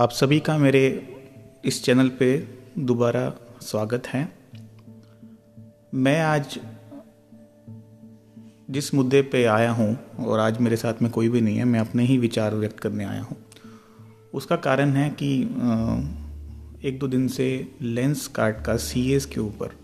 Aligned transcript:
आप 0.00 0.10
सभी 0.10 0.40
का 0.40 0.56
मेरे 0.58 0.80
इस 1.64 1.84
चैनल 1.84 2.08
पे 2.08 2.48
दोबारा 2.78 3.22
स्वागत 3.62 4.06
है। 4.06 4.32
मैं 5.94 6.20
आज 6.20 6.58
जिस 8.70 8.94
मुद्दे 8.94 9.20
पे 9.22 9.44
आया 9.44 9.70
हूँ, 9.70 9.98
और 10.20 10.40
आज 10.40 10.58
मेरे 10.58 10.76
साथ 10.76 11.02
में 11.02 11.10
कोई 11.12 11.28
भी 11.28 11.40
नहीं 11.40 11.56
है, 11.56 11.64
मैं 11.64 11.80
अपने 11.80 12.04
ही 12.04 12.18
विचार 12.18 12.54
व्यक्त 12.54 12.78
करने 12.80 13.04
आया 13.04 13.22
हूँ। 13.22 13.36
उसका 14.34 14.56
कारण 14.56 14.90
है 14.90 15.08
कि 15.22 15.40
एक 16.88 16.98
दो 16.98 17.08
दिन 17.08 17.28
से 17.28 17.50
लेंस 17.82 18.26
कार्ड 18.26 18.56
का 18.56 18.76
सी 18.76 19.20
के 19.20 19.40
ऊपर, 19.40 19.76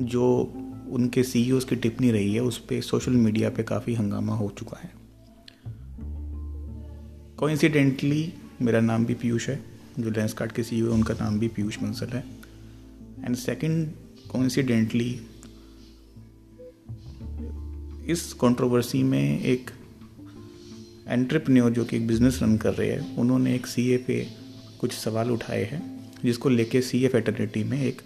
जो 0.00 0.52
उनके 0.90 1.22
सी 1.22 1.60
की 1.60 1.76
टिप्पणी 1.76 2.10
रही 2.10 2.34
है, 2.34 2.40
उस 2.40 2.58
पर 2.58 2.80
सोशल 2.80 3.12
मीडिया 3.12 3.50
पे 3.50 3.62
काफ़ी 3.62 3.94
हंगामा 3.94 4.34
हो 4.34 4.52
चुका 4.58 4.80
है। 4.82 4.92
कोइंसिडेंटली 7.36 8.32
मेरा 8.62 8.80
नाम 8.80 9.06
भी 9.06 9.14
पीयूष 9.14 9.48
है, 9.48 9.64
जो 9.98 10.10
लेंस 10.10 10.32
कार्ड 10.32 10.52
के 10.52 10.62
सी 10.62 10.76
है, 10.76 10.82
उनका 10.82 11.14
नाम 11.14 11.38
भी 11.38 11.48
पीयूष 11.48 11.78
बंसल 11.78 12.06
है। 12.06 12.24
एंड 13.24 13.36
सेकंड 13.36 13.92
कोइंसिडेंटली 14.30 15.20
इस 18.06 18.32
कंट्रोवर्सी 18.32 19.02
में 19.02 19.40
एक 19.40 19.70
एंट्रप्रन्योर 21.08 21.70
जो 21.70 21.84
कि 21.84 21.96
एक 21.96 22.06
बिज़नेस 22.06 22.38
रन 22.42 22.56
कर 22.56 22.74
रहे 22.74 22.90
हैं, 22.90 23.16
उन्होंने 23.16 23.54
एक 23.54 23.66
सीए 23.66 23.96
पे 23.96 24.26
कुछ 24.80 24.92
सवाल 24.92 25.30
उठाए 25.30 25.64
हैं, 25.64 26.12
जिसको 26.24 26.48
लेके 26.48 26.82
सी 26.82 27.04
ए 27.04 27.08
फेटर्निटी 27.08 27.64
में 27.64 27.82
एक 27.82 28.02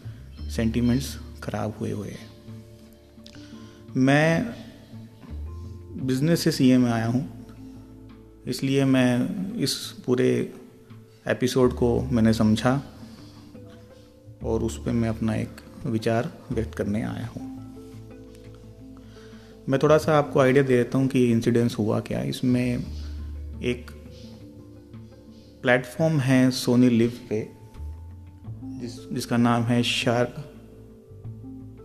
सेंटिमेंट्स 0.51 1.19
ख़राब 1.43 1.75
हुए 1.81 1.91
हुए 1.91 2.09
हैं। 2.09 2.29
मैं 3.97 4.55
बिज़नेस 6.07 6.41
से 6.41 6.51
सीए 6.51 6.79
में 6.79 6.91
आया 6.93 7.07
हूँ 7.07 7.44
इसलिए 8.47 8.85
मैं 8.85 9.29
इस 9.55 9.75
पूरे 10.07 10.55
एपिसोड 11.27 11.73
को 11.73 12.03
मैंने 12.03 12.33
समझा 12.33 12.95
और 14.43 14.63
उस 14.63 14.85
पर 14.85 14.93
मैं 14.93 15.09
अपना 15.09 15.35
एक 15.35 15.49
विचार 15.87 16.33
व्यक्त 16.53 16.75
करने 16.75 17.03
आया 17.03 17.27
हूँ। 17.27 17.55
मैं 19.69 19.79
थोड़ा 19.83 19.99
सा 19.99 20.19
आपको 20.19 20.41
आइडिया 20.41 20.65
दे 20.65 20.77
देता 20.77 20.99
हूँ 20.99 21.09
कि 21.09 21.33
इंसिडेंस 21.33 21.77
हुआ 21.79 22.01
क्या। 22.01 22.23
इसमें 22.23 22.79
एक 23.63 23.91
प्लेटफॉर्म 25.63 26.21
है 26.21 26.51
सोनी 26.51 26.89
लिव 26.89 27.13
पे, 27.31 27.49
जिस, 28.81 29.11
जिसका 29.13 29.37
नाम 29.37 29.63
है 29.63 29.83
शार्क 29.83 30.35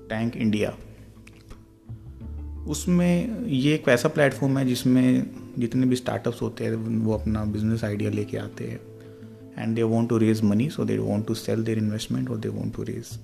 टैंक 0.10 0.38
इंडिया 0.38 0.78
उसमें 2.68 3.46
ये 3.46 3.76
एक 3.76 3.88
ऐसा 3.88 4.10
प्लेटफॉर्म 4.10 4.58
है 4.58 4.66
जिसमें 4.66 5.40
जितने 5.60 5.88
भी 5.88 5.96
स्टार्टअप्स 5.96 6.42
होते 6.42 6.64
हैं, 6.64 6.76
वो 6.76 7.14
अपना 7.14 7.44
बिज़नेस 7.46 7.84
आइडिया 7.84 8.12
लेके 8.12 8.38
आते 8.38 8.68
हैं। 8.68 8.80
And 9.58 9.76
they 9.76 9.84
want 9.84 10.10
to 10.10 10.18
raise 10.18 10.42
money 10.44 10.70
so 10.70 10.86
they 10.86 10.98
want 10.98 11.28
to 11.28 11.34
sell 11.36 11.64
their 11.64 11.78
investment 11.78 12.30
और 12.30 12.38
they 12.38 12.50
want 12.50 12.76
to 12.76 12.84
raise 12.84 13.18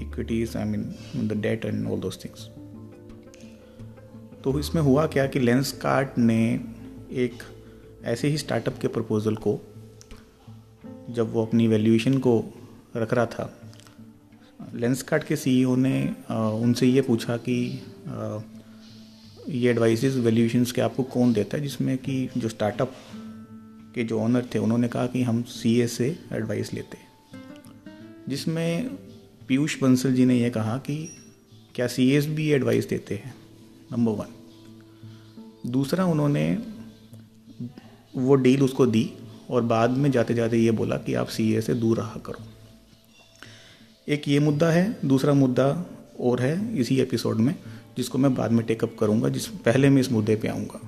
equities 0.00 0.56
I 0.56 0.64
mean 0.64 0.82
the 1.16 1.40
debt 1.42 1.64
and 1.64 1.86
all 1.86 2.00
those 2.00 2.24
things 2.24 2.48
तो 4.44 4.58
इसमें 4.60 4.82
हुआ 4.82 5.06
क्या 5.06 5.26
कि 5.26 5.40
लेंस 5.40 5.72
कार्ट 5.72 6.18
ने 6.18 6.38
एक 7.12 7.42
ऐसे 8.04 8.28
ही 8.28 8.38
स्टार्टअप 8.38 8.78
के 8.78 8.88
प्रपोजल 8.88 9.34
को, 9.36 9.58
जब 11.10 11.32
वो 11.32 11.44
अपनी 11.46 11.68
वैल्यूएशन 11.68 12.18
को 12.18 12.32
रख 12.96 13.12
रहा 13.14 13.26
था 13.26 13.52
लेंस 14.74 15.02
कार्ट 15.02 15.24
के 15.24 15.36
सीईओ 15.36 15.76
ने 15.76 16.14
उनसे 16.30 16.86
ये 16.86 17.00
पूछा 17.00 17.36
कि 17.36 17.56
ये 19.48 19.70
एडवाइसेस 19.70 20.14
वैल्यूएशंस 20.14 20.72
के 20.72 20.80
आपको 20.80 21.02
कौन 21.02 21.32
देता 21.32 21.56
है? 21.56 21.62
जिसमें 21.62 21.98
कि 21.98 22.28
जो 22.38 22.48
स्टार्टअप 22.48 22.94
के 23.94 24.04
जो 24.04 24.20
ऑनर 24.20 24.46
थे, 24.54 24.58
उन्होंने 24.58 24.88
कहा 24.88 25.06
कि 25.06 25.22
हम 25.22 25.42
सी 25.42 25.86
से 25.86 26.18
एडवाइस 26.32 26.74
लेते 26.74 26.96
जिसमें 28.28 28.90
पीयूष 29.48 29.80
बंसल 29.82 30.14
जी 30.14 30.24
ने 30.24 30.38
यह 30.38 30.50
कहा 30.50 30.76
कि 30.78 31.08
क्या 31.74 31.86
सी 31.86 32.10
एस 32.10 32.26
भी 32.26 32.50
एडवाइस 32.50 32.88
देते 32.88 33.14
हैं? 33.14 33.34
नंबर 33.92 34.12
वन 34.12 34.26
दूसरा, 35.70 36.04
उन्होंने 36.04 36.58
वो 38.16 38.34
डील 38.34 38.62
उसको 38.62 38.86
दी 38.86 39.12
और 39.50 39.62
बाद 39.62 39.90
में 39.90 40.10
जाते 40.10 40.34
जाते 40.34 40.58
ये 40.58 40.70
बोला 40.70 40.96
कि 40.96 41.14
आप 41.14 41.26
सी 41.26 41.60
से 41.60 41.74
दूर 41.74 41.96
रहा 41.96 42.20
करो। 42.26 42.42
एक 44.08 44.28
ये 44.28 44.38
मुद्दा 44.38 44.70
है, 44.70 44.98
दूसरा 45.04 45.34
मुद्दा 45.34 45.86
और 46.20 46.40
है 46.40 46.76
इसी 46.76 47.00
एपिसोड 47.00 47.36
में। 47.36 47.54
जिसको 47.96 48.18
मैं 48.18 48.34
बाद 48.34 48.52
में 48.52 48.64
टेकअप 48.66 48.96
करूँगा, 49.00 49.28
जिस, 49.28 49.46
पहले 49.46 49.90
मैं 49.90 50.00
इस 50.00 50.10
मुद्दे 50.12 50.36
पे 50.36 50.48
आऊँगा। 50.48 50.80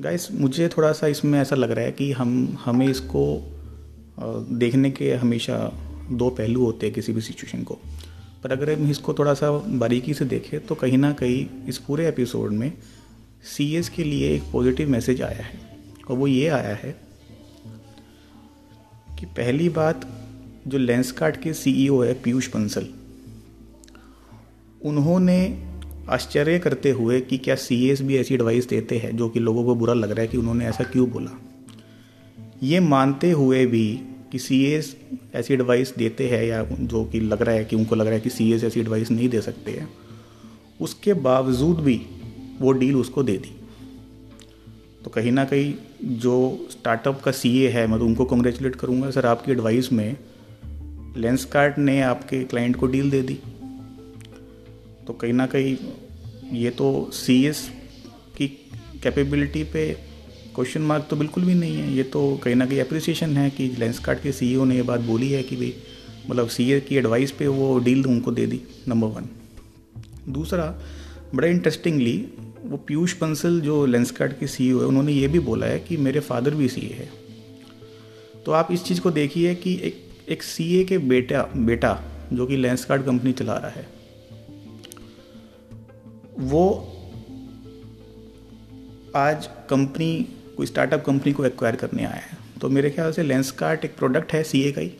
गाइस 0.00 0.28
मुझे 0.32 0.68
थोड़ा 0.68 0.92
सा 0.92 1.06
इसमें 1.06 1.38
ऐसा 1.40 1.56
लग 1.56 1.70
रहा 1.70 1.84
है 1.84 1.92
कि 1.92 2.10
हम, 2.12 2.58
हमें 2.64 2.86
इसको 2.86 3.24
देखने 4.58 4.90
के 4.90 5.12
हमेशा 5.14 5.58
दो 6.10 6.28
पहलू 6.30 6.64
होते 6.64 6.86
हैं 6.86 6.94
किसी 6.94 7.12
भी 7.12 7.20
सिचुएशन 7.20 7.62
को। 7.62 7.78
पर 8.42 8.52
अगर 8.52 8.72
हम 8.72 8.90
इसको 8.90 9.14
थोड़ा 9.14 9.34
सा 9.34 9.50
बारीकी 9.78 10.14
से 10.14 10.24
देखें 10.24 10.58
तो 10.66 10.74
कहीं 10.74 10.98
ना 10.98 11.12
कहीं 11.12 11.46
इस 11.68 11.78
पूरे 11.78 12.08
एपिसोड 12.08 12.52
में 12.52 12.72
सीएस 13.46 13.88
के 13.88 14.04
लिए 14.04 14.34
एक 14.34 14.42
पॉजिटिव 14.52 14.90
मैसेज 14.90 15.22
आया 15.22 15.42
है। 15.42 15.60
और 16.10 16.16
वो 16.16 16.26
ये 16.26 16.48
आया 16.48 16.74
है 16.76 16.94
कि 19.18 19.26
पहली 19.28 19.68
बात, 19.68 20.08
जो 20.66 20.78
लेंस 20.78 21.12
कार्ड 21.12 21.36
के 21.36 21.52
सीईओ 21.54 22.02
है, 22.02 22.14
पीयूष 22.14 22.48
बंसल 22.48 22.88
उन्होंने 24.84 25.64
आश्चर्य 26.08 26.58
करते 26.58 26.90
हुए 26.90 27.20
कि 27.20 27.38
क्या 27.38 27.54
सीएस 27.54 28.02
भी 28.02 28.16
ऐसी 28.16 28.34
एडवाइस 28.34 28.68
देते 28.68 28.98
हैं 28.98 29.16
जो 29.16 29.28
कि 29.28 29.40
लोगों 29.40 29.64
को 29.64 29.74
बुरा 29.74 29.94
लग 29.94 30.10
रहा 30.10 30.20
है 30.20 30.28
कि 30.28 30.36
उन्होंने 30.36 30.66
ऐसा 30.66 30.84
क्यों 30.84 31.08
बोला? 31.10 31.30
ये 32.62 32.80
मानते 32.80 33.30
हुए 33.30 33.66
भी 33.66 34.00
कि 34.32 34.38
सी 34.38 34.64
ऐसी 35.34 35.54
एडवाइस 35.54 35.94
देते 35.96 36.28
हैं 36.28 36.44
या 36.44 36.62
जो 36.64 37.04
कि 37.04 37.20
लग 37.20 37.42
रहा 37.42 37.54
है 37.54 37.64
कि 37.64 37.76
उनको 37.76 37.94
लग 37.94 38.06
रहा 38.06 38.14
है 38.14 38.20
कि 38.20 38.30
सी 38.30 38.52
ऐसी 38.54 38.80
एडवाइस 38.80 39.10
नहीं 39.10 39.28
दे 39.28 39.40
सकते 39.40 39.70
हैं, 39.70 39.88
उसके 40.80 41.14
बावजूद 41.14 41.80
भी 41.80 42.00
वो 42.60 42.72
डील 42.72 42.96
उसको 42.96 43.22
दे 43.22 43.36
दी। 43.36 43.56
तो 45.04 45.10
कहीं 45.10 45.32
ना 45.32 45.44
कहीं 45.44 45.74
जो 46.18 46.66
स्टार्टअप 46.70 47.20
का 47.20 47.30
सीए 47.30 47.68
है, 47.68 47.86
मैं 47.86 47.98
तो 47.98 48.06
उनको 48.06 48.24
कॉन्ग्रेचुलेट 48.24 48.76
करूँगा, 48.76 49.10
सर, 49.10 49.26
आपकी 49.26 49.52
एडवाइस 49.52 49.92
में 49.92 50.16
लेंस 51.16 51.44
कार्ट 51.44 51.78
ने 51.78 52.00
आपके 52.00 52.44
क्लाइंट 52.44 52.76
को 52.76 52.86
डील 52.86 53.10
दे 53.10 53.22
दी। 53.22 53.38
तो 55.06 55.12
कहीं 55.12 55.32
ना 55.32 55.46
कहीं 55.46 55.76
ये 56.52 56.70
तो 56.70 56.88
सी 57.12 57.42
की 58.36 58.46
कैपेबिलिटी 59.02 59.62
पे 59.64 59.86
क्वेश्चन 60.54 60.82
मार्क 60.82 61.06
तो 61.10 61.16
बिल्कुल 61.16 61.44
भी 61.44 61.54
नहीं 61.54 61.76
है। 61.76 61.92
ये 61.92 62.02
तो 62.02 62.20
कहीं 62.36 62.54
ना 62.54 62.66
कहीं 62.66 62.80
अप्रिसिएशन 62.80 63.36
है 63.36 63.48
कि 63.50 63.68
लेंस 63.78 63.98
कार्ड 63.98 64.20
के 64.20 64.32
सीईओ 64.32 64.64
ने 64.64 64.76
ये 64.76 64.82
बात 64.82 65.00
बोली 65.00 65.30
है 65.32 65.42
कि 65.42 65.56
भाई 65.56 65.74
मतलब 66.30 66.48
सी 66.48 66.80
की 66.80 66.96
एडवाइस 66.96 67.30
पे 67.32 67.46
वो 67.48 67.78
डील 67.78 68.04
उनको 68.06 68.32
दे 68.32 68.46
दी 68.46 68.60
नंबर 68.88 69.08
वन 69.08 69.28
दूसरा, 70.28 70.64
बड़ा 71.34 71.48
इंटरेस्टिंगली 71.48 72.16
वो 72.64 72.76
पीयूष 72.78 73.16
बंसल 73.20 73.60
जो 73.60 73.84
लेंस 73.86 74.10
कार्ड 74.10 74.32
के 74.38 74.46
सी 74.46 74.66
है, 74.66 74.74
उन्होंने 74.74 75.12
ये 75.12 75.28
भी 75.28 75.38
बोला 75.40 75.66
है 75.66 75.78
कि 75.78 75.96
मेरे 75.96 76.20
फादर 76.20 76.54
भी 76.54 76.68
सी 76.68 76.80
है। 76.80 77.08
तो 78.46 78.52
आप 78.52 78.68
इस 78.72 78.84
चीज़ 78.84 79.00
को 79.00 79.10
देखिए 79.10 79.54
कि 79.54 79.74
एक 79.82 80.04
एक 80.28 80.42
सीए 80.42 80.84
के 80.84 80.98
बेटा 80.98 81.42
बेटा 81.56 81.98
जो 82.32 82.46
कि 82.46 82.56
लेंस 82.56 82.84
कार्ड 82.84 83.04
कंपनी 83.04 83.32
चला 83.32 83.56
रहा 83.56 83.70
है 83.70 83.86
वो 86.32 86.68
आज 89.16 89.48
कंपनी 89.70 90.14
कोई 90.56 90.66
स्टार्टअप 90.66 91.04
कंपनी 91.04 91.32
को 91.32 91.44
एक्वायर 91.44 91.76
करने 91.76 92.04
आया 92.04 92.20
है। 92.22 92.38
तो 92.60 92.68
मेरे 92.68 92.90
ख्याल 92.90 93.12
से 93.12 93.22
लेंस 93.22 93.50
कार्ट 93.50 93.84
एक 93.84 93.96
प्रोडक्ट 93.96 94.32
है 94.32 94.42
सीए 94.42 94.72
का 94.72 94.80
ही। 94.80 94.92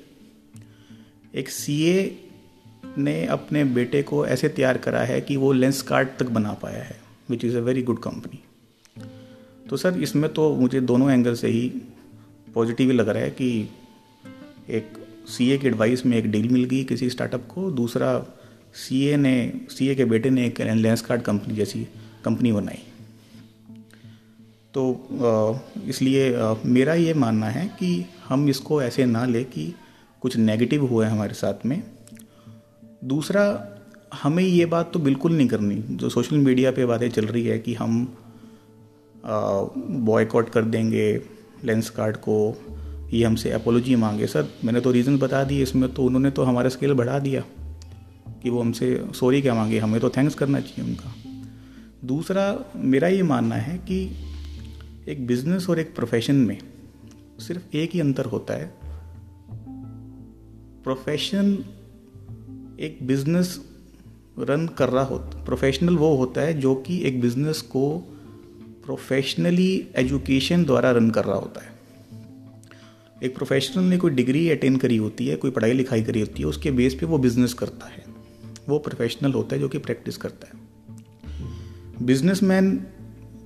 एक 1.34 1.48
सीए 1.48 2.18
ने 2.98 3.24
अपने 3.26 3.64
बेटे 3.64 4.02
को 4.02 4.26
ऐसे 4.26 4.48
तैयार 4.48 4.78
करा 4.78 5.00
है 5.00 5.20
कि 5.20 5.36
वो 5.36 5.52
लेंस 5.52 5.82
कार्ट 5.82 6.08
तक 6.18 6.30
बना 6.30 6.52
पाया 6.52 6.82
है 6.82 7.00
which 7.30 7.44
is 7.44 7.56
a 7.56 7.60
very 7.60 7.82
good 7.82 7.98
company 7.98 8.40
तो 9.70 9.76
सर, 9.76 9.98
इसमें 9.98 10.32
तो 10.32 10.54
मुझे 10.56 10.80
दोनों 10.80 11.10
एंगल 11.10 11.34
से 11.34 11.48
ही 11.48 11.68
पॉजिटिव 12.54 12.90
लग 12.90 13.08
रहा 13.08 13.22
है 13.22 13.30
कि 13.30 13.68
एक 14.70 14.98
सीए 15.28 15.58
की 15.58 15.66
एडवाइस 15.66 16.04
में 16.06 16.16
एक 16.18 16.30
डील 16.30 16.48
मिल 16.48 16.64
गई 16.64 16.82
किसी 16.84 17.10
स्टार्टअप 17.10 17.46
को, 17.54 17.70
दूसरा 17.70 18.18
सी 18.74 19.16
ने 19.16 19.52
सीए 19.70 19.94
के 19.94 20.04
बेटे 20.04 20.30
ने 20.30 20.46
एक 20.46 20.60
लेंस 20.60 21.02
कार्ड 21.02 21.22
कंपनी 21.22 21.54
जैसी 21.54 21.86
कंपनी 22.24 22.52
बनाई। 22.52 22.82
तो 24.74 25.60
इसलिए 25.86 26.54
मेरा 26.66 26.94
ये 26.94 27.14
मानना 27.14 27.46
है 27.46 27.66
कि 27.78 28.04
हम 28.28 28.48
इसको 28.48 28.82
ऐसे 28.82 29.04
ना 29.04 29.24
ले 29.24 29.42
कि 29.44 29.72
कुछ 30.22 30.36
नेगेटिव 30.36 30.86
हुआ 30.86 31.04
है 31.06 31.12
हमारे 31.12 31.34
साथ 31.34 31.66
में। 31.66 31.82
दूसरा, 33.04 33.44
हमें 34.22 34.42
ये 34.42 34.66
बात 34.66 34.92
तो 34.92 34.98
बिल्कुल 34.98 35.32
नहीं 35.32 35.48
करनी। 35.48 35.76
जो 35.90 36.08
सोशल 36.08 36.36
मीडिया 36.38 36.70
पे 36.70 36.86
बातें 36.86 37.08
चल 37.10 37.26
रही 37.26 37.46
है 37.46 37.58
कि 37.58 37.74
हम 37.74 38.04
बॉयकॉट 40.06 40.50
कर 40.50 40.64
देंगे 40.64 41.10
लेंस 41.64 41.90
कार्ड 41.90 42.16
को, 42.18 42.36
ये 43.12 43.24
हमसे 43.24 43.50
अपोलॉजी 43.50 43.96
मांगे। 43.96 44.26
सर, 44.26 44.48
मैंने 44.64 44.80
तो 44.80 44.90
रीज़न 44.90 45.18
बता 45.18 45.42
दिए, 45.44 45.62
इसमें 45.62 45.92
तो 45.94 46.04
उन्होंने 46.04 46.30
तो 46.30 46.42
हमारा 46.42 46.68
स्केल 46.68 46.92
बढ़ा 46.94 47.18
दिया। 47.18 47.42
कि 48.42 48.50
वो 48.50 48.60
हमसे 48.60 49.04
सॉरी 49.14 49.42
क्या 49.42 49.54
मांगे? 49.54 49.78
हमें 49.78 50.00
तो 50.00 50.10
थैंक्स 50.10 50.34
करना 50.34 50.60
चाहिए 50.60 50.90
उनका। 50.90 51.14
दूसरा, 52.04 52.72
मेरा 52.76 53.08
ये 53.08 53.22
मानना 53.22 53.54
है 53.54 53.78
कि 53.78 54.10
एक 55.08 55.26
बिज़नेस 55.26 55.70
और 55.70 55.78
एक 55.78 55.94
प्रोफेशन 55.94 56.34
में 56.34 56.58
सिर्फ़ 57.38 57.76
एक 57.76 57.90
ही 57.90 58.00
अंतर 58.00 58.24
होता 58.24 58.54
है। 58.54 58.74
प्रोफेशन 60.84 61.64
एक 62.80 62.98
बिज़नेस 63.02 63.60
रन 64.38 64.66
कर 64.66 64.88
रहा 64.88 65.04
होता 65.04 65.44
प्रोफेशनल 65.44 65.96
वो 65.96 66.16
होता 66.16 66.40
है 66.40 66.60
जो 66.60 66.74
कि 66.74 67.02
एक 67.02 67.20
बिज़नेस 67.20 67.60
को 67.60 67.98
प्रोफेशनली 68.84 69.88
एजुकेशन 69.96 70.64
द्वारा 70.64 70.90
रन 70.90 71.10
कर 71.10 71.24
रहा 71.24 71.36
होता 71.36 71.60
है। 71.60 71.72
एक 73.22 73.34
प्रोफेशनल 73.34 73.84
ने 73.84 73.96
कोई 73.96 74.10
डिग्री 74.10 74.50
अटेंड 74.50 74.80
करी 74.80 74.96
होती 74.96 75.26
है, 75.26 75.36
कोई 75.36 75.50
पढ़ाई 75.50 75.72
लिखाई 75.72 76.02
करी 76.02 76.20
होती 76.20 76.42
है, 76.42 76.48
उसके 76.48 76.70
बेस 76.70 76.94
पे 76.94 77.06
वो 77.06 77.18
बिज़नेस 77.18 77.54
करता 77.54 77.86
है। 77.86 78.11
वो 78.68 78.78
प्रोफेशनल 78.78 79.32
होता 79.32 79.54
है 79.54 79.60
जो 79.60 79.68
कि 79.68 79.78
प्रैक्टिस 79.78 80.16
करता 80.16 80.46
है। 80.46 80.62
बिजनेसमैन 82.06 82.86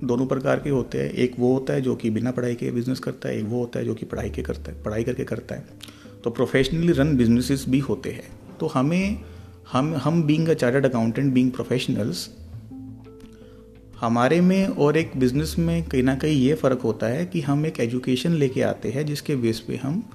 दोनों 0.03 0.27
प्रकार 0.27 0.59
के 0.59 0.69
होते 0.69 0.97
हैं। 0.97 1.09
एक 1.09 1.35
वो 1.39 1.53
होता 1.53 1.73
है 1.73 1.81
जो 1.81 1.95
कि 1.95 2.09
बिना 2.09 2.31
पढ़ाई 2.31 2.55
के 2.55 2.71
बिज़नेस 2.71 2.99
करता 2.99 3.29
है, 3.29 3.39
एक 3.39 3.45
वो 3.45 3.59
होता 3.59 3.79
है 3.79 3.85
जो 3.85 3.93
कि 3.93 4.05
पढ़ाई 4.05 4.29
के 4.29 4.41
करता 4.41 4.71
है, 4.71 4.83
पढ़ाई 4.83 5.03
करके 5.03 5.23
करता 5.23 5.55
है। 5.55 5.63
तो 6.23 6.29
प्रोफेशनली 6.29 6.93
रन 6.93 7.17
बिजनेसेस 7.17 7.65
भी 7.69 7.79
होते 7.79 8.11
हैं। 8.11 8.57
तो 8.59 8.67
हमें, 8.67 9.21
हम 9.71 9.95
हम 9.95 10.23
being 10.23 10.49
a 10.49 10.53
chartered 10.53 10.85
accountant 10.85 11.33
being 11.33 11.51
professionals 11.51 12.29
हमारे 13.99 14.41
में 14.41 14.67
और 14.67 14.97
एक 14.97 15.11
बिज़नेस 15.17 15.55
में 15.59 15.83
कहीं 15.83 16.03
ना 16.03 16.15
कहीं 16.15 16.33
ये 16.33 16.53
फ़र्क 16.53 16.79
होता 16.79 17.07
है 17.07 17.25
कि 17.25 17.41
हम 17.41 17.65
एक 17.65 17.79
एजुकेशन 17.79 18.31
लेके 18.31 18.61
आते 18.61 18.89
हैं 18.89 19.05
जिसके 19.05 19.35
बेस 19.35 19.59
पे 19.59 19.75
हम 19.75 20.09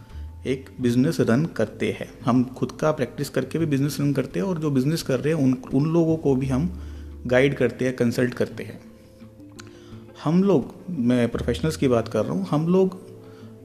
एक 0.46 0.70
बिज़नेस 0.80 1.20
रन 1.20 1.46
करते 1.46 1.92
हैं। 1.92 2.14
हम 2.24 2.44
खुद 2.44 2.72
का 2.72 2.92
प्रैक्टिस 2.92 3.28
करके 3.28 3.58
भी 3.58 3.66
बिज़नेस 3.66 3.96
रन 4.00 4.12
करते 4.12 4.40
हैं 4.40 4.46
और 4.46 4.58
जो 4.58 4.70
बिज़नेस 4.70 5.02
कर 5.02 5.20
रहे 5.20 5.34
हैं, 5.34 5.40
उन 5.40 5.56
उन 5.74 5.86
लोगों 5.86 6.16
को 6.16 6.36
भी 6.36 6.46
हम 6.46 6.82
गाइड 7.26 7.54
करते 7.54 7.84
हैं 7.84 7.96
कंसल्ट 7.96 8.34
करते 8.34 8.64
हैं। 8.64 8.80
हम 10.24 10.44
लोग, 10.44 10.74
मैं 10.90 11.28
प्रोफेशनल्स 11.28 11.76
की 11.76 11.88
बात 11.88 12.08
कर 12.08 12.24
रहा 12.24 12.32
हूँ, 12.32 12.46
हम 12.50 12.68
लोग, 12.68 13.12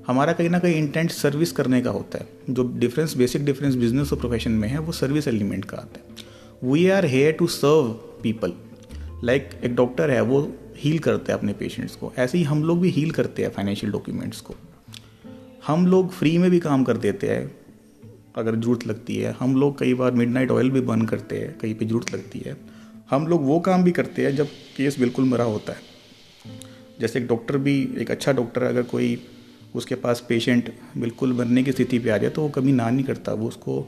हमारा 0.08 0.34
कहीं 0.34 0.50
ना 0.50 0.60
कहीं 0.60 0.76
इंटेंट 0.76 1.12
सर्विस 1.12 1.52
करने 1.52 1.82
का 1.82 1.90
होता 1.90 2.18
है। 2.18 2.30
जो 2.50 2.74
डिफरेंस 2.78 3.18
बेसिक 3.18 3.46
डिफरेंस 3.46 3.76
बिज़नेस 3.76 4.14
और 4.14 4.20
प्रोफेशन 4.20 4.52
में 4.52 4.68
है, 4.68 4.80
वो 4.80 4.92
सर्विस 4.92 5.28
एलिमेंट 5.28 5.66
का 5.66 5.78
आता 5.78 6.00
है। 6.00 6.28
We 6.72 6.90
are 6.90 7.06
here 7.06 7.32
to 7.32 7.48
serve 7.48 7.88
people 8.24 8.54
like 9.24 9.50
एक 9.64 9.76
डॉक्टर 9.76 10.12
है, 10.12 10.22
वो 10.22 10.54
हील 10.78 11.00
करते 11.00 11.32
हैं 11.32 11.40
अपने 11.40 11.54
पेशेंट्स 11.54 11.96
को। 11.96 12.14
ऐसे 12.18 12.38
ही 12.38 12.44
हम 12.44 12.64
लोग 12.64 12.82
भी 12.82 12.90
हील 12.90 13.12
करते 13.12 13.44
हैं 13.44 13.50
फाइनेंशियल 13.50 13.92
डॉक्यूमेंट्स 13.92 14.42
को। 14.42 14.56
हम 15.68 15.86
लोग 15.88 16.12
फ्री 16.12 16.38
में 16.38 16.50
भी 16.52 16.60
काम 16.60 16.84
कर 16.84 16.98
देते 16.98 17.28
हैं, 17.28 17.52
अगर 18.36 18.56
ज़रूरत 18.56 18.86
लगती 18.88 19.16
है। 19.16 19.36
हम 19.40 19.56
लोग 19.56 19.78
कई 19.80 19.94
बार 19.94 20.12
मिडनाइट 20.14 20.52
ऑयल 20.52 20.70
भी 20.72 20.82
बर्न 20.82 21.06
करते 21.06 21.38
हैं, 21.38 21.58
कहीं 21.58 21.74
पे 21.76 21.86
ज़रूरत 21.86 22.14
लगती 22.14 22.40
है। 22.40 22.56
हम 23.10 23.28
लोग 23.28 23.46
वो 23.46 23.60
काम 23.60 23.84
भी 23.84 23.92
करते 23.92 24.26
हैं 24.26 24.36
जब 24.36 24.48
केस 24.78 25.00
बिल्कुल 25.00 25.26
मरा 25.26 25.44
होता 25.46 25.74
है। 25.74 25.96
जैसे 27.00 27.20
एक 27.20 27.28
डॉक्टर 27.28 27.58
भी, 27.58 27.82
एक 27.98 28.12
अच्छा 28.12 28.32
डॉक्टर 28.34 28.64
अगर 28.64 28.84
कोई 28.86 29.20
उसके 29.76 29.96
पास 29.96 30.26
पेशेंट 30.30 30.74
बिल्कुल 30.98 31.34
बनने 31.34 31.64
की 31.64 31.72
स्थिति 31.72 32.00
पे 32.00 32.10
आ 32.10 32.18
जाए 32.18 32.30
तो 32.30 32.42
वो 32.42 32.50
कभी 32.50 32.72
ना 32.72 32.90
नहीं 32.90 33.06
करता। 33.06 33.34
वो 33.34 33.48
उसको 33.48 33.80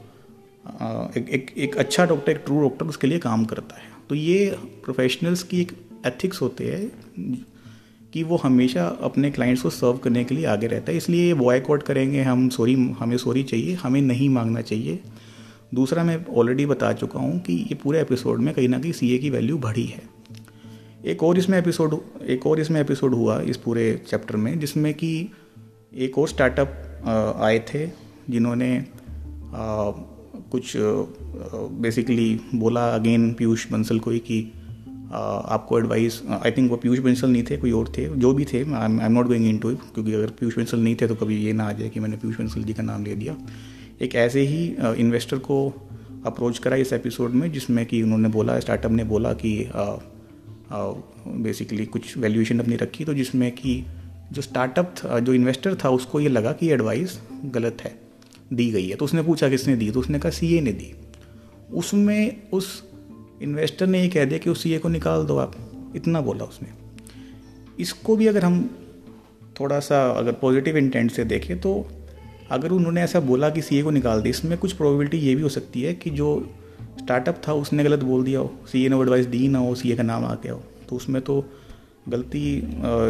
एक 1.16 1.28
एक 1.30 1.52
एक 1.58 1.76
अच्छा 1.76 2.04
डॉक्टर 2.06 2.32
एक 2.32 2.42
ट्रू 2.46 2.60
डॉक्टर 2.60 2.86
उसके 2.86 3.06
लिए 3.06 3.18
काम 3.18 3.44
करता 3.44 3.76
है। 3.76 3.88
तो 4.08 4.14
ये 4.14 4.50
प्रोफेशनल्स 4.84 5.42
की 5.42 5.60
एक 5.60 5.72
एथिक्स 6.06 6.40
होते 6.42 6.64
हैं 6.66 7.44
कि 8.12 8.22
वो 8.22 8.36
हमेशा 8.36 8.84
अपने 9.02 9.30
क्लाइंट्स 9.30 9.62
को 9.62 9.70
सर्व 9.70 9.96
करने 9.96 10.24
के 10.24 10.34
लिए 10.34 10.44
आगे 10.46 10.66
रहता 10.66 10.92
है। 10.92 10.96
इसलिए 10.96 11.26
ये 11.26 11.34
बॉयकॉट 11.34 11.82
करेंगे, 11.82 12.22
हम 12.22 12.48
सॉरी 12.48 12.74
हमें 13.00 13.16
सॉरी 13.16 13.42
चाहिए, 13.42 13.74
हमें 13.74 14.00
नहीं 14.02 14.28
मांगना 14.28 14.60
चाहिए। 14.60 14.98
दूसरा, 15.74 16.04
मैं 16.04 16.24
ऑलरेडी 16.28 16.66
बता 16.66 16.92
चुका 16.92 17.20
हूँ 17.20 17.38
कि 17.40 17.52
ये 17.52 17.74
पूरे 17.74 18.00
एपिसोड 18.00 18.40
में 18.40 18.52
कहीं 18.54 18.68
ना 18.68 18.78
कहीं 18.78 18.92
सीए 18.92 19.18
की 19.18 19.30
वैल्यू 19.30 19.58
बढ़ी 19.58 19.84
है। 19.84 20.02
एक 21.04 21.22
और 21.22 21.38
इसमें 21.38 21.58
एपिसोड 21.58 21.96
एक 22.28 22.46
और 22.46 22.60
इसमें 22.60 22.80
एपिसोड 22.80 23.14
हुआ 23.14 23.40
इस 23.40 23.56
पूरे 23.56 23.92
चैप्टर 24.08 24.36
में, 24.36 24.58
जिसमें 24.58 24.92
कि 24.94 25.30
एक 25.96 26.18
और 26.18 26.28
स्टार्टअप 26.28 27.36
आए 27.40 27.58
थे, 27.68 27.86
जिन्होंने 28.30 28.84
कुछ 30.52 30.72
बेसिकली 30.76 32.40
बोला 32.54 32.88
अगेन 32.88 33.32
पीयूष 33.32 33.66
बंसल 33.72 33.98
को 33.98 34.10
ही 34.10 34.18
कि 34.18 34.40
आपको 35.12 35.78
एडवाइस 35.78 36.20
आई 36.32 36.50
थिंक 36.50 36.70
वो 36.70 36.76
पीयूष 36.76 36.98
बंसल 36.98 37.30
नहीं 37.30 37.42
थे, 37.44 37.56
कोई 37.56 37.70
और 37.72 37.92
थे, 37.96 38.06
जो 38.08 38.32
भी 38.34 38.44
थे 38.44 38.58
I 38.58 38.84
am 38.84 39.12
not 39.12 39.26
going 39.26 39.46
in 39.46 39.58
to 39.58 39.74
क्योंकि 39.74 40.12
अगर 40.14 40.30
पीयूष 40.30 40.56
बंसल 40.58 40.78
नहीं 40.78 40.96
थे 40.96 41.06
तो 41.06 41.14
कभी 41.14 41.36
ये 41.36 41.52
ना 41.52 41.64
आ 41.64 41.72
जाए 41.72 41.88
कि 41.88 42.00
मैंने 42.00 42.16
पीयूष 42.16 42.38
बंसल 42.38 42.62
जी 42.62 42.74
का 42.74 42.82
नाम 42.82 43.04
ले 43.04 43.14
दिया। 43.14 43.36
एक 44.02 44.14
ऐसे 44.16 44.40
ही 44.42 44.64
इन्वेस्टर 44.98 45.38
को 45.40 45.66
अप्रोच 46.26 46.58
करा 46.58 46.76
इस 46.76 46.92
एपिसोड 46.92 47.30
में, 47.30 47.50
जिसमें 47.52 47.84
कि 47.86 48.02
उन्होंने 48.02 48.28
बोला 48.28 48.58
स्टार्टअप 48.60 48.92
ने 48.92 49.04
बोला 49.04 49.32
कि 49.34 49.70
बेसिकली 50.72 51.86
कुछ 51.86 52.16
वैल्यूएशन 52.18 52.58
अपनी 52.58 52.76
रखी 52.76 53.04
तो 53.04 53.14
जिसमें 53.14 53.50
कि 53.52 53.84
जो 54.32 54.42
स्टार्टअप 54.42 54.94
जो 55.22 55.34
इन्वेस्टर 55.34 55.74
था, 55.74 55.90
उसको 55.90 56.20
ये 56.20 56.28
लगा 56.28 56.52
कि 56.52 56.70
एडवाइस 56.72 57.18
गलत 57.46 57.78
है, 57.84 57.94
दी 58.52 58.70
गई 58.70 58.88
है। 58.88 58.96
तो 58.96 59.04
उसने 59.04 59.22
पूछा 59.22 59.48
किसने 59.48 59.76
दी 59.76 59.90
तो 59.90 60.00
उसने 60.00 60.18
कहा 60.18 60.30
सीए 60.32 60.60
ने 60.60 60.72
दी। 60.72 60.92
उसमें 61.72 62.50
उस 62.52 62.68
इन्वेस्टर 63.40 63.86
ने 63.86 64.00
ये 64.02 64.08
कह 64.08 64.24
दिया 64.24 64.38
कि 64.38 64.50
उस 64.50 64.62
सी 64.62 64.78
को 64.78 64.88
निकाल 64.88 65.24
दो 65.24 65.36
आप। 65.36 65.54
इतना 65.96 66.20
बोला 66.20 66.44
उसने। 66.44 66.68
इसको 67.78 68.16
भी 68.16 68.26
अगर 68.26 68.44
हम 68.44 68.62
थोड़ा 69.60 69.78
सा 69.80 70.04
अगर 70.10 70.32
पॉजिटिव 70.32 70.76
इंटेंट 70.76 71.10
से 71.10 71.24
देखें 71.24 71.60
तो 71.60 71.72
अगर 72.50 72.70
उन्होंने 72.70 73.02
ऐसा 73.02 73.20
बोला 73.20 73.50
कि 73.50 73.62
सी 73.62 73.80
को 73.82 73.90
निकाल 73.90 74.22
दी, 74.22 74.30
इसमें 74.30 74.56
कुछ 74.58 74.72
प्रोबेबिलिटी 74.72 75.18
ये 75.18 75.34
भी 75.34 75.42
हो 75.42 75.48
सकती 75.48 75.82
है 75.82 75.94
कि 75.94 76.10
जो 76.10 76.28
स्टार्टअप 77.00 77.40
था, 77.48 77.52
उसने 77.52 77.84
गलत 77.84 78.02
बोल 78.02 78.24
दिया 78.24 78.40
हो। 78.40 78.52
सी 78.66 78.88
ने 78.88 79.00
एडवाइस 79.00 79.26
दी 79.26 79.48
ना 79.48 79.58
हो 79.58 79.74
सी 79.74 79.96
का 79.96 80.02
नाम 80.02 80.24
आ 80.24 80.34
गया 80.34 80.52
हो। 80.52 80.62
तो 80.88 80.96
उसमें 80.96 81.20
तो 81.22 81.44
गलती 82.08 82.60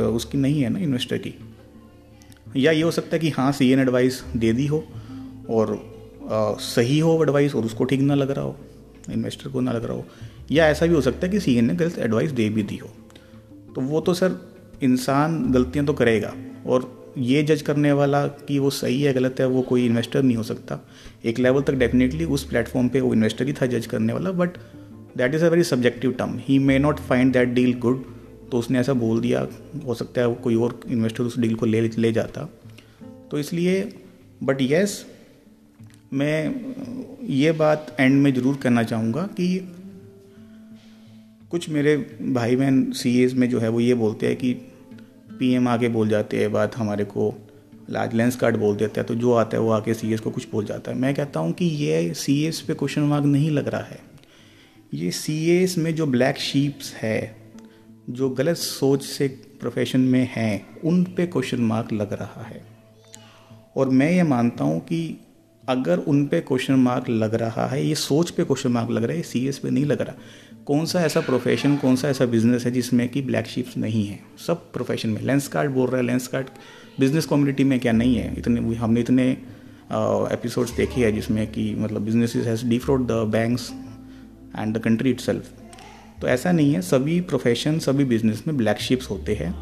उसकी 0.09 0.39
नहीं 0.39 0.63
है 0.63 0.69
ना 0.69 0.79
इन्वेस्टर 0.79 1.19
की। 1.19 1.35
या 2.57 2.73
ये 2.73 2.83
हो 2.83 2.91
सकता 2.91 3.17
है 3.17 3.19
कि 3.19 3.31
हाँ 3.31 3.51
सी 3.53 3.71
एन 3.71 3.79
एडवाइस 3.79 4.23
दे 4.37 4.53
दी 4.53 4.67
हो 4.67 4.85
और 5.51 5.79
सही 6.61 6.99
हो 6.99 7.23
एडवाइस 7.23 7.55
और 7.55 7.65
उसको 7.65 7.85
ठीक 7.85 8.01
ना 8.01 8.15
लग 8.15 8.31
रहा 8.31 8.45
हो। 8.45 8.57
इन्वेस्टर 9.11 9.51
को 9.51 9.61
ना 9.61 9.73
लग 9.73 9.85
रहा 9.85 9.97
हो। 9.97 10.07
या 10.51 10.69
ऐसा 10.69 10.87
भी 10.87 10.95
हो 10.95 11.01
सकता 11.01 11.27
है 11.27 11.33
कि 11.33 11.41
सी 11.41 11.55
एन 11.55 11.65
ने 11.65 11.75
गलत 11.75 11.99
एडवाइस 11.99 12.31
दे 12.31 12.49
भी 12.49 12.63
दी 12.63 12.77
हो। 12.77 12.89
तो 13.75 13.81
वो 13.81 14.01
तो 14.01 14.15
सर 14.15 14.37
इंसान 14.83 15.53
गलतियाँ 15.53 15.87
तो 15.87 15.93
करेगा 15.93 16.35
और 16.67 17.13
ये 17.19 17.43
जज 17.43 17.63
करने 17.63 17.93
वाला 17.93 18.27
कि 18.27 18.59
वो 18.59 18.71
सही 18.71 19.03
है, 19.03 19.13
गलत 19.13 19.41
है, 19.41 19.47
वो 19.47 19.63
कोई 19.63 19.87
इन्वेस्टर 19.87 20.23
नहीं 20.23 20.37
हो 20.37 20.43
सकता। 20.43 20.79
एक 21.25 21.39
लेवल 21.39 21.63
तक 21.63 21.75
डेफिनेटली 21.75 22.25
उस 22.25 22.45
प्लेटफॉर्म 22.45 22.89
पे 22.89 23.01
वो 23.01 23.13
इन्वेस्टर 23.15 23.47
ही 23.47 23.53
था 23.53 23.67
जज 23.67 23.87
करने 23.87 24.13
वाला 24.13 24.31
but 24.31 24.57
that 25.17 25.35
is 25.35 25.45
a 25.45 25.49
very 25.49 25.65
subjective 25.65 26.13
term 26.13 26.39
he 26.39 26.59
may 26.59 26.79
not 26.79 27.01
find 27.01 27.33
that 27.33 27.49
deal 27.49 27.79
good 27.79 28.05
तो 28.53 28.59
उसने 28.59 28.79
ऐसा 28.79 28.93
बोल 28.93 29.21
दिया। 29.21 29.47
हो 29.87 29.95
सकता 29.95 30.21
है 30.21 30.35
कोई 30.35 30.55
और 30.55 30.81
इन्वेस्टर 30.89 31.25
उस 31.25 31.39
डील 31.39 31.55
को 31.55 31.67
ले 31.67 31.81
ले 31.81 32.13
जाता। 32.13 32.49
तो 33.31 33.39
इसलिए 33.39 33.83
बट 34.43 34.59
यस 34.61 35.05
मैं 36.13 36.39
ये 37.31 37.53
बात 37.53 37.97
एंड 38.01 38.23
में 38.23 38.35
ज़रूर 38.35 38.57
कहना 38.57 38.83
चाहूँगा 38.83 39.23
कि 39.23 39.69
कुछ 41.51 41.69
मेरे 41.69 41.97
भाई 42.23 42.57
बहन 42.57 42.93
सी 42.93 43.35
में 43.35 43.49
जो 43.49 43.61
है 43.61 43.69
वो 43.69 43.81
ये 43.81 43.95
बोलते 43.95 44.27
हैं 44.27 44.37
कि 44.37 44.53
पीएम 45.39 45.69
आके 45.69 45.89
बोल 45.89 46.09
जाते 46.09 46.41
हैं 46.41 46.53
बात 46.53 46.77
हमारे 46.77 47.05
को 47.05 47.35
लार्ज 47.91 48.15
लेंस 48.15 48.37
कार्ड 48.37 48.57
बोल 48.57 48.77
देता 48.77 49.01
है 49.01 49.07
तो 49.07 49.15
जो 49.15 49.33
आता 49.33 49.57
है 49.57 49.63
वो 49.63 49.71
आके 49.71 49.95
सीएस 49.95 50.21
को 50.21 50.31
कुछ 50.31 50.51
बोल 50.51 50.65
जाता 50.65 50.91
है। 50.91 50.99
मैं 50.99 51.15
कहता 51.15 51.41
हूँ 51.41 51.53
कि 51.53 51.65
ये 51.65 52.15
सीएस 52.15 52.61
पे 52.61 52.75
क्वेश्चन 52.75 53.03
मार्क 53.03 53.25
नहीं 53.25 53.51
लग 53.51 53.69
रहा 53.69 53.83
है। 53.83 54.01
ये 54.95 55.11
सीएस 55.11 55.79
में 55.79 55.95
जो 55.95 56.07
ब्लैक 56.07 56.39
शीप्स 56.39 56.95
है, 56.95 57.37
जो 58.11 58.31
गलत 58.31 58.57
सोच 58.57 59.05
से 59.05 59.29
प्रोफेशन 59.61 60.01
में 60.01 60.29
हैं, 60.33 60.81
उन 60.81 61.05
पे 61.05 61.27
क्वेश्चन 61.27 61.61
मार्क 61.61 61.93
लग 61.93 62.13
रहा 62.13 62.43
है। 62.43 62.63
और 63.77 63.89
मैं 63.89 64.13
ये 64.13 64.23
मानता 64.23 64.65
हूँ 64.65 64.81
कि 64.81 65.19
अगर 65.71 65.99
उन 65.99 66.27
पे 66.27 66.41
क्वेश्चन 66.41 66.75
मार्क 66.75 67.09
लग 67.09 67.35
रहा 67.35 67.67
है, 67.67 67.87
ये 67.87 67.95
सोच 67.95 68.31
पे 68.31 68.45
क्वेश्चन 68.45 68.71
मार्क 68.71 68.91
लग 68.91 69.05
रहा 69.05 69.17
है 69.17 69.23
सी 69.23 69.47
एस 69.49 69.59
पे 69.59 69.71
नहीं 69.71 69.85
लग 69.85 70.01
रहा। 70.01 70.15
कौन 70.67 70.85
सा 70.87 71.01
ऐसा 71.01 71.21
प्रोफेशन 71.21 71.77
कौन 71.77 71.97
सा 71.97 72.09
ऐसा 72.09 72.27
बिज़नेस 72.27 72.65
है 72.67 72.71
जिसमें 72.73 73.09
कि 73.09 73.23
ब्लैक 73.23 73.47
शिप्स 73.47 73.77
नहीं 73.77 74.07
है? 74.07 74.19
सब 74.47 74.73
प्रोफेशन 74.73 75.09
में। 75.09 75.21
लेंस 75.23 75.49
कार्ड 75.49 75.71
बोल 75.71 75.89
रहा 75.89 75.97
है 75.97 76.07
लेंस 76.07 76.27
कार्ड 76.29 76.47
बिज़नेस 77.01 77.27
कम्युनिटी 77.27 77.65
में 77.65 77.79
क्या 77.81 77.93
नहीं 77.93 78.17
है? 78.17 78.35
इतने 78.39 78.75
हमने 78.77 79.01
इतने 79.01 79.31
एपिसोड्स 80.33 80.73
देखे 80.73 81.01
हैं 81.01 81.15
जिसमें 81.15 81.47
कि 81.53 81.75
मतलब 81.75 82.03
business 82.03 82.37
has 82.37 82.67
defraud 82.67 83.07
the 83.07 83.13
banks 83.13 83.71
and 84.59 84.77
the 84.77 84.81
country 84.81 85.11
it 85.11 85.21
तो 86.21 86.29
ऐसा 86.29 86.53
नहीं 86.53 86.73
है। 86.75 86.83
सभी 86.83 87.21
प्रोफेशन 87.21 87.79
सभी 87.79 88.05
बिज़नेस 88.05 88.43
में 88.47 88.57
ब्लैक 88.57 88.79
शिप्स 88.79 89.11
होते 89.11 89.35
हैं 89.35 89.55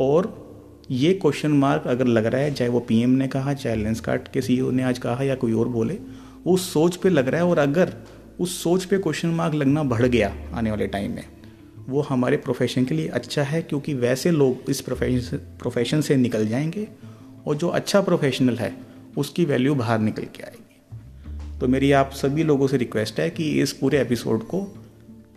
और 0.00 0.45
ये 0.90 1.12
क्वेश्चन 1.14 1.50
मार्क 1.50 1.82
अगर 1.86 2.06
लग 2.06 2.26
रहा 2.26 2.40
है, 2.40 2.54
चाहे 2.54 2.70
वो 2.70 2.80
पीएम 2.80 3.10
ने 3.10 3.28
कहा, 3.28 3.54
चाहे 3.54 3.76
लेंस 3.76 4.00
कार्ट 4.00 4.28
के 4.32 4.42
सीईओ 4.42 4.70
ने 4.70 4.82
आज 4.82 4.98
कहा 4.98 5.22
या 5.22 5.34
कोई 5.34 5.52
और 5.52 5.68
बोले, 5.68 5.98
वो 6.46 6.56
सोच 6.56 6.96
पे 6.96 7.08
लग 7.08 7.28
रहा 7.28 7.40
है 7.40 7.46
और 7.46 7.58
अगर 7.58 7.92
उस 8.40 8.62
सोच 8.62 8.84
पे 8.84 8.98
क्वेश्चन 8.98 9.28
मार्क 9.28 9.54
लगना 9.54 9.82
बढ़ 9.82 10.06
गया 10.06 10.36
आने 10.54 10.70
वाले 10.70 10.86
टाइम 10.86 11.12
में, 11.12 11.24
वो 11.88 12.00
हमारे 12.00 12.36
प्रोफेशन 12.36 12.84
के 12.84 12.94
लिए 12.94 13.08
अच्छा 13.08 13.42
है 13.42 13.62
क्योंकि 13.62 13.94
वैसे 13.94 14.30
लोग 14.30 14.70
इस 14.70 14.80
प्रोफेशन 14.80 15.36
प्रोफेशन 15.36 16.00
से 16.00 16.16
निकल 16.16 16.46
जाएँगे 16.46 16.88
और 17.46 17.56
जो 17.56 17.68
अच्छा 17.68 18.00
प्रोफेशनल 18.00 18.56
है, 18.56 18.76
उसकी 19.16 19.44
वैल्यू 19.44 19.74
बाहर 19.74 19.98
निकल 19.98 20.22
के 20.22 20.42
आएगी। 20.42 20.62
तो 21.60 21.68
मेरी 21.68 21.92
आप 21.92 22.10
सभी 22.10 22.42
लोगों 22.42 22.66
से 22.66 22.76
रिक्वेस्ट 22.76 23.20
है 23.20 23.30
कि 23.30 23.60
इस 23.60 23.72
पूरे 23.72 24.00
एपिसोड 24.00 24.42
को 24.42 24.60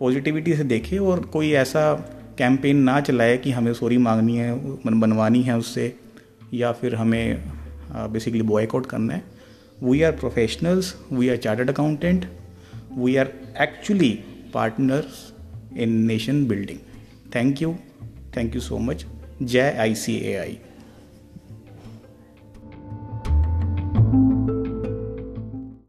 पॉजिटिविटी 0.00 0.56
से 0.56 0.64
देखें 0.64 0.98
और 0.98 1.20
कोई 1.20 1.52
ऐसा 1.52 2.16
कैंपेन 2.40 2.76
ना 2.82 3.00
चलाए 3.00 3.36
कि 3.38 3.50
हमें 3.50 3.72
सॉरी 3.74 3.96
मांगनी 3.98 4.36
है 4.36 4.52
बनवानी 5.00 5.42
है 5.42 5.56
उससे, 5.58 5.92
या 6.54 6.72
फिर 6.72 6.94
हमें 6.94 7.42
बेसिकली 8.12 8.42
बॉयकआउट 8.44 8.86
करना 8.86 9.14
है। 9.14 9.22
We 9.82 10.02
are 10.02 10.12
professionals 10.12 10.94
we 11.12 11.28
are 11.28 11.36
chartered 11.36 11.70
accountant 11.70 12.24
we 12.98 13.16
are 13.16 13.32
actually 13.62 14.10
partners 14.54 15.20
in 15.78 15.92
nation 16.06 16.46
building 16.48 16.78
thank 17.34 17.62
you 17.62 17.74
thank 18.36 18.54
you 18.54 18.60
so 18.60 18.78
much 18.78 19.04
जय 19.42 19.76
आई 19.80 19.94
सी 19.94 20.16
ए 20.16 20.34
आई 20.36 20.58